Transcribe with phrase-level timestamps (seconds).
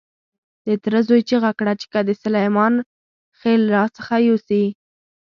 [0.65, 2.73] د تره زوی چیغه کړه چې که دې سلیمان
[3.39, 4.63] خېل را څخه يوسي.